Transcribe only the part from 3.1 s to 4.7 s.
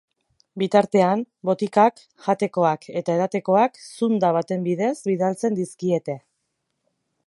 edatekoak zunda baten